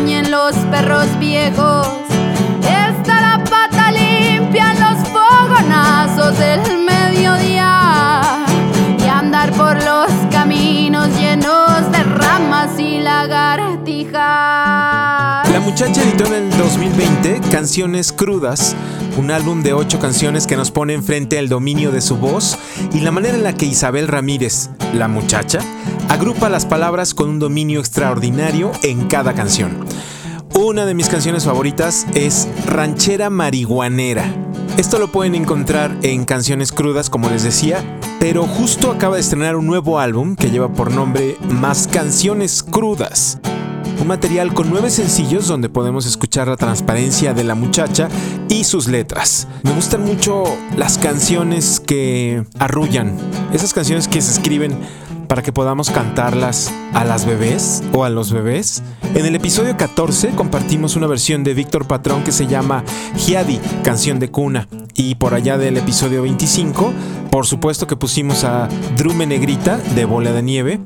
acompañen 0.02 0.32
los 0.32 0.56
perros 0.72 1.08
viejos. 1.20 1.88
Está 2.62 3.22
la 3.22 3.44
pata 3.44 3.92
limpia 3.92 4.72
en 4.72 4.80
los 4.80 4.98
fogonazos 5.10 6.38
del 6.40 6.62
mediodía. 6.86 8.44
Y 8.98 9.08
andar 9.08 9.52
por 9.52 9.76
los 9.84 10.12
caminos 10.32 11.10
llenos 11.18 11.92
de 11.92 12.04
ramas 12.04 12.80
y 12.80 13.00
lagartijas. 13.00 14.22
Muchacha 15.62 16.02
editó 16.02 16.26
en 16.26 16.34
el 16.34 16.50
2020 16.72 17.42
Canciones 17.52 18.14
Crudas, 18.14 18.78
un 19.18 19.30
álbum 19.30 19.62
de 19.62 19.74
ocho 19.74 20.00
canciones 20.00 20.48
que 20.48 20.56
nos 20.56 20.72
pone 20.72 20.94
enfrente 20.94 21.38
el 21.38 21.50
dominio 21.50 21.92
de 21.92 22.00
su 22.00 22.16
voz 22.16 22.58
y 22.94 23.02
la 23.02 23.12
manera 23.12 23.36
en 23.36 23.44
la 23.44 23.54
que 23.54 23.66
Isabel 23.66 24.08
Ramírez, 24.08 24.70
la 24.94 25.10
muchacha, 25.10 25.60
agrupa 26.08 26.48
las 26.48 26.66
palabras 26.66 27.14
con 27.14 27.30
un 27.30 27.40
dominio 27.40 27.82
extraordinario 27.82 28.72
en 28.84 29.10
cada 29.10 29.34
canción. 29.34 29.86
Una 30.54 30.86
de 30.86 30.94
mis 30.94 31.10
canciones 31.10 31.44
favoritas 31.44 32.08
es 32.16 32.48
Ranchera 32.66 33.30
Marihuanera. 33.30 34.34
Esto 34.78 34.98
lo 34.98 35.12
pueden 35.12 35.36
encontrar 35.36 35.94
en 36.04 36.24
Canciones 36.24 36.72
Crudas, 36.72 37.10
como 37.10 37.30
les 37.30 37.44
decía, 37.44 37.84
pero 38.22 38.44
justo 38.48 38.92
acaba 38.92 39.16
de 39.16 39.22
estrenar 39.22 39.58
un 39.58 39.68
nuevo 39.68 40.00
álbum 40.00 40.38
que 40.38 40.52
lleva 40.52 40.72
por 40.72 40.92
nombre 40.92 41.36
Más 41.50 41.90
Canciones 41.92 42.64
Crudas. 42.64 43.42
Un 44.00 44.08
material 44.08 44.54
con 44.54 44.70
nueve 44.70 44.90
sencillos 44.90 45.48
donde 45.48 45.70
podemos 45.70 46.06
escuchar 46.06 46.48
la 46.48 46.58
transparencia 46.58 47.34
de 47.34 47.44
la 47.44 47.56
muchacha 47.56 48.10
y 48.50 48.64
sus 48.64 48.88
letras. 48.88 49.48
Me 49.64 49.72
gustan 49.72 50.04
mucho 50.04 50.44
las 50.76 50.98
canciones 50.98 51.80
que 51.80 52.46
arrullan, 52.60 53.18
esas 53.54 53.74
canciones 53.74 54.08
que 54.08 54.22
se 54.22 54.32
escriben 54.32 54.78
para 55.32 55.44
que 55.44 55.54
podamos 55.54 55.90
cantarlas 55.92 56.74
a 56.94 57.06
las 57.06 57.26
bebés 57.26 57.84
o 57.94 58.04
a 58.04 58.10
los 58.10 58.34
bebés. 58.34 58.84
En 59.16 59.26
el 59.26 59.34
episodio 59.34 59.78
14 59.78 60.32
compartimos 60.32 60.98
una 60.98 61.08
versión 61.08 61.46
de 61.46 61.54
Víctor 61.54 61.88
Patrón 61.88 62.26
que 62.26 62.34
se 62.34 62.48
llama 62.48 62.84
Giadi, 63.16 63.62
canción 63.82 64.20
de 64.20 64.30
cuna. 64.30 64.68
Y 64.94 65.16
por 65.16 65.34
allá 65.34 65.58
del 65.58 65.78
episodio 65.78 66.24
25, 66.24 66.92
por 67.32 67.48
supuesto 67.48 67.88
que 67.88 67.96
pusimos 67.96 68.44
a 68.44 68.68
Drume 68.98 69.26
Negrita 69.26 69.78
de 69.78 70.04
Bola 70.04 70.34
de 70.34 70.44
Nieve. 70.44 70.82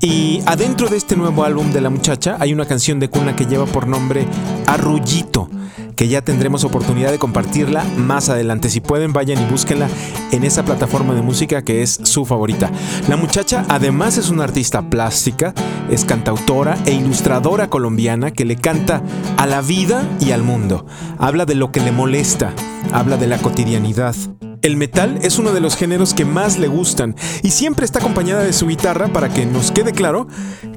Y 0.00 0.42
adentro 0.46 0.88
de 0.88 0.96
este 0.96 1.16
nuevo 1.16 1.44
álbum 1.44 1.72
de 1.72 1.80
la 1.80 1.90
muchacha 1.90 2.36
hay 2.40 2.52
una 2.52 2.66
canción 2.66 3.00
de 3.00 3.08
cuna 3.08 3.36
que 3.36 3.46
lleva 3.46 3.66
por 3.66 3.86
nombre 3.86 4.26
Arrullito 4.66 5.48
que 5.96 6.08
ya 6.08 6.22
tendremos 6.22 6.64
oportunidad 6.64 7.10
de 7.10 7.18
compartirla 7.18 7.84
más 7.96 8.28
adelante. 8.28 8.68
Si 8.68 8.80
pueden, 8.80 9.12
vayan 9.12 9.40
y 9.40 9.50
búsquenla 9.50 9.88
en 10.32 10.44
esa 10.44 10.64
plataforma 10.64 11.14
de 11.14 11.22
música 11.22 11.62
que 11.62 11.82
es 11.82 12.00
su 12.02 12.24
favorita. 12.24 12.70
La 13.08 13.16
muchacha 13.16 13.64
además 13.68 14.18
es 14.18 14.30
una 14.30 14.44
artista 14.44 14.90
plástica, 14.90 15.54
es 15.90 16.04
cantautora 16.04 16.76
e 16.86 16.92
ilustradora 16.92 17.68
colombiana 17.68 18.32
que 18.32 18.44
le 18.44 18.56
canta 18.56 19.02
a 19.36 19.46
la 19.46 19.60
vida 19.60 20.02
y 20.20 20.32
al 20.32 20.42
mundo. 20.42 20.86
Habla 21.18 21.46
de 21.46 21.54
lo 21.54 21.70
que 21.70 21.80
le 21.80 21.92
molesta, 21.92 22.52
habla 22.92 23.16
de 23.16 23.26
la 23.26 23.38
cotidianidad. 23.38 24.14
El 24.64 24.78
metal 24.78 25.18
es 25.20 25.38
uno 25.38 25.52
de 25.52 25.60
los 25.60 25.76
géneros 25.76 26.14
que 26.14 26.24
más 26.24 26.58
le 26.58 26.68
gustan 26.68 27.14
y 27.42 27.50
siempre 27.50 27.84
está 27.84 27.98
acompañada 27.98 28.42
de 28.42 28.54
su 28.54 28.66
guitarra 28.66 29.08
para 29.08 29.28
que 29.28 29.44
nos 29.44 29.70
quede 29.70 29.92
claro 29.92 30.26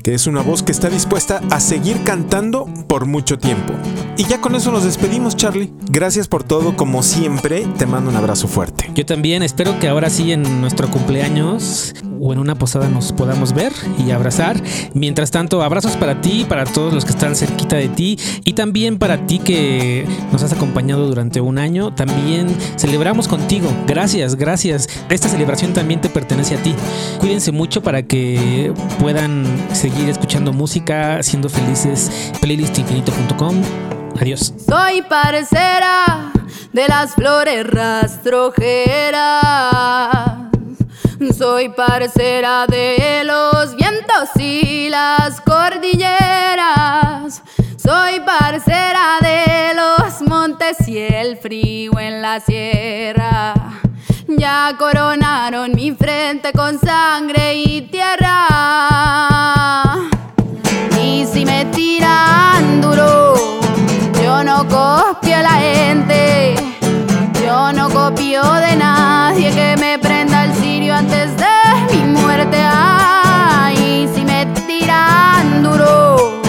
que 0.03 0.13
es 0.13 0.27
una 0.27 0.41
voz 0.41 0.61
que 0.61 0.73
está 0.73 0.89
dispuesta 0.89 1.39
a 1.51 1.61
seguir 1.61 2.03
cantando 2.03 2.65
por 2.89 3.05
mucho 3.05 3.39
tiempo. 3.39 3.73
Y 4.17 4.25
ya 4.25 4.41
con 4.41 4.55
eso 4.55 4.73
nos 4.73 4.83
despedimos, 4.83 5.37
Charlie. 5.37 5.71
Gracias 5.89 6.27
por 6.27 6.43
todo, 6.43 6.75
como 6.75 7.01
siempre, 7.01 7.65
te 7.77 7.85
mando 7.85 8.09
un 8.09 8.17
abrazo 8.17 8.49
fuerte. 8.49 8.91
Yo 8.93 9.05
también 9.05 9.41
espero 9.41 9.79
que 9.79 9.87
ahora 9.87 10.09
sí 10.09 10.33
en 10.33 10.59
nuestro 10.59 10.91
cumpleaños 10.91 11.93
o 12.19 12.33
en 12.33 12.39
una 12.39 12.55
posada 12.55 12.89
nos 12.89 13.13
podamos 13.13 13.53
ver 13.53 13.73
y 13.97 14.11
abrazar. 14.11 14.61
Mientras 14.93 15.31
tanto, 15.31 15.63
abrazos 15.63 15.95
para 15.97 16.21
ti, 16.21 16.45
para 16.47 16.65
todos 16.65 16.93
los 16.93 17.05
que 17.05 17.11
están 17.11 17.35
cerquita 17.35 17.75
de 17.75 17.89
ti 17.89 18.19
y 18.45 18.53
también 18.53 18.97
para 18.97 19.25
ti 19.25 19.39
que 19.39 20.05
nos 20.31 20.43
has 20.43 20.53
acompañado 20.53 21.07
durante 21.07 21.41
un 21.41 21.57
año. 21.57 21.93
También 21.93 22.55
celebramos 22.77 23.27
contigo. 23.27 23.69
Gracias, 23.87 24.35
gracias. 24.35 24.87
Esta 25.09 25.29
celebración 25.29 25.73
también 25.73 26.01
te 26.01 26.09
pertenece 26.09 26.55
a 26.55 26.63
ti. 26.63 26.73
Cuídense 27.19 27.51
mucho 27.51 27.81
para 27.81 28.03
que 28.03 28.73
puedan 28.99 29.45
seguir 29.73 30.09
escuchando 30.09 30.53
música, 30.53 31.21
siendo 31.23 31.49
felices. 31.49 32.31
Playlistinfinito.com. 32.41 33.55
Adiós. 34.19 34.53
Soy 34.67 35.03
parcera 35.03 36.31
de 36.73 36.87
las 36.87 37.13
flores 37.13 37.67
rastrojeras. 37.67 40.56
Soy 41.37 41.69
parcera 41.69 42.65
de 42.67 43.23
los 43.23 43.75
vientos 43.75 44.29
y 44.37 44.89
las 44.89 45.39
cordilleras. 45.41 47.41
Soy 47.77 48.19
parcera 48.19 49.17
de 49.21 49.73
los 49.73 50.21
montes 50.27 50.87
y 50.87 50.97
el 50.97 51.37
frío 51.37 51.97
en 51.99 52.21
la 52.21 52.39
sierra. 52.39 53.53
Ya 54.27 54.75
coronaron 54.77 55.71
mi 55.73 55.91
frente 55.91 56.51
con 56.51 56.79
sangre 56.79 57.55
y 57.55 57.81
tierra. 57.83 58.47
Y 61.01 61.25
si 61.31 61.45
me 61.45 61.65
tiran 61.65 62.81
duro, 62.81 63.35
yo 64.21 64.43
no 64.43 64.67
copio 64.67 65.37
a 65.37 65.41
la 65.41 65.53
gente. 65.53 66.55
Yo 67.41 67.71
no 67.71 67.89
copio 67.89 68.43
de 68.43 68.75
nadie 68.75 69.51
que 69.51 69.77
me 69.79 69.97
antes 70.91 71.35
de 71.37 71.95
mi 71.95 72.03
muerte. 72.19 72.57
Ay, 72.59 74.07
si 74.13 74.23
me 74.23 74.45
tiran 74.67 75.63
duro, 75.63 76.41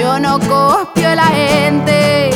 yo 0.00 0.18
no 0.18 0.38
copio 0.40 1.14
la 1.14 1.26
gente. 1.26 2.30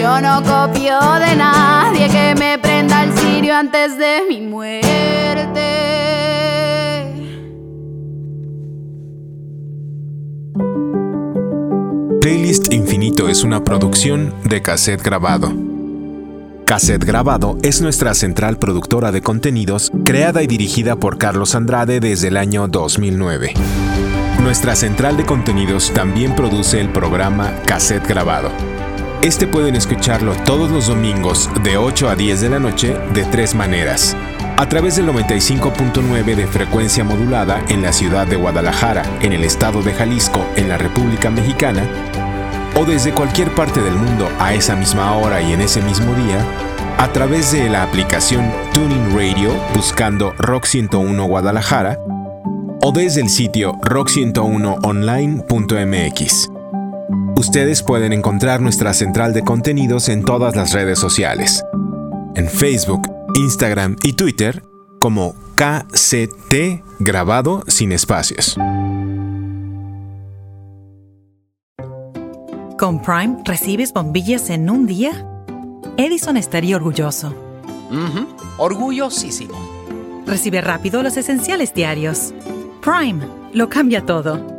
Yo 0.00 0.20
no 0.20 0.42
copio 0.42 0.98
de 1.18 1.36
nadie 1.36 2.08
que 2.08 2.34
me 2.38 2.58
prenda 2.58 3.04
el 3.04 3.12
cirio 3.18 3.54
antes 3.54 3.98
de 3.98 4.22
mi 4.28 4.40
muerte. 4.40 4.78
Playlist 12.20 12.72
Infinito 12.72 13.28
es 13.28 13.44
una 13.44 13.62
producción 13.62 14.34
de 14.44 14.62
cassette 14.62 15.02
grabado. 15.02 15.67
Cassette 16.68 17.06
Grabado 17.06 17.56
es 17.62 17.80
nuestra 17.80 18.12
central 18.12 18.58
productora 18.58 19.10
de 19.10 19.22
contenidos 19.22 19.90
creada 20.04 20.42
y 20.42 20.46
dirigida 20.46 20.96
por 20.96 21.16
Carlos 21.16 21.54
Andrade 21.54 21.98
desde 21.98 22.28
el 22.28 22.36
año 22.36 22.68
2009. 22.68 23.54
Nuestra 24.42 24.76
central 24.76 25.16
de 25.16 25.24
contenidos 25.24 25.90
también 25.94 26.36
produce 26.36 26.78
el 26.82 26.90
programa 26.90 27.54
Cassette 27.64 28.06
Grabado. 28.06 28.50
Este 29.22 29.46
pueden 29.46 29.76
escucharlo 29.76 30.34
todos 30.44 30.70
los 30.70 30.88
domingos 30.88 31.48
de 31.64 31.78
8 31.78 32.10
a 32.10 32.16
10 32.16 32.42
de 32.42 32.50
la 32.50 32.58
noche 32.58 32.94
de 33.14 33.24
tres 33.24 33.54
maneras. 33.54 34.14
A 34.58 34.68
través 34.68 34.96
del 34.96 35.06
95.9 35.06 36.34
de 36.34 36.46
frecuencia 36.46 37.02
modulada 37.02 37.64
en 37.68 37.80
la 37.80 37.94
ciudad 37.94 38.26
de 38.26 38.36
Guadalajara, 38.36 39.04
en 39.22 39.32
el 39.32 39.44
estado 39.44 39.80
de 39.80 39.94
Jalisco, 39.94 40.44
en 40.56 40.68
la 40.68 40.76
República 40.76 41.30
Mexicana, 41.30 41.88
o 42.78 42.84
desde 42.84 43.12
cualquier 43.12 43.52
parte 43.54 43.80
del 43.82 43.94
mundo 43.94 44.28
a 44.38 44.54
esa 44.54 44.76
misma 44.76 45.16
hora 45.16 45.42
y 45.42 45.52
en 45.52 45.60
ese 45.60 45.82
mismo 45.82 46.14
día, 46.14 46.46
a 46.96 47.12
través 47.12 47.50
de 47.50 47.68
la 47.68 47.82
aplicación 47.82 48.48
Tuning 48.72 49.16
Radio 49.16 49.52
buscando 49.74 50.32
Rock 50.38 50.66
101 50.66 51.26
Guadalajara, 51.26 51.98
o 52.80 52.92
desde 52.92 53.22
el 53.22 53.30
sitio 53.30 53.72
rock101online.mx. 53.82 56.48
Ustedes 57.34 57.82
pueden 57.82 58.12
encontrar 58.12 58.60
nuestra 58.60 58.94
central 58.94 59.34
de 59.34 59.42
contenidos 59.42 60.08
en 60.08 60.22
todas 60.22 60.54
las 60.54 60.72
redes 60.72 61.00
sociales. 61.00 61.64
En 62.36 62.48
Facebook, 62.48 63.10
Instagram 63.34 63.96
y 64.04 64.12
Twitter 64.12 64.62
como 65.00 65.34
KCT 65.56 66.84
grabado 67.00 67.64
sin 67.66 67.90
espacios. 67.90 68.56
Con 72.78 73.02
Prime 73.02 73.38
recibes 73.44 73.92
bombillas 73.92 74.50
en 74.50 74.70
un 74.70 74.86
día. 74.86 75.26
Edison 75.96 76.36
estaría 76.36 76.76
orgulloso. 76.76 77.34
Orgullosísimo. 78.56 80.22
Recibe 80.24 80.60
rápido 80.60 81.02
los 81.02 81.16
esenciales 81.16 81.74
diarios. 81.74 82.32
Prime 82.80 83.26
lo 83.52 83.68
cambia 83.68 84.06
todo. 84.06 84.57